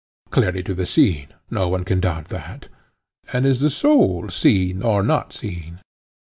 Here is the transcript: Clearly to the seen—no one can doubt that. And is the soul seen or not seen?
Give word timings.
Clearly 0.31 0.63
to 0.63 0.73
the 0.73 0.87
seen—no 0.87 1.69
one 1.69 1.83
can 1.83 1.99
doubt 1.99 2.29
that. 2.29 2.69
And 3.31 3.45
is 3.45 3.59
the 3.59 3.69
soul 3.69 4.29
seen 4.29 4.81
or 4.81 5.03
not 5.03 5.31
seen? 5.31 5.79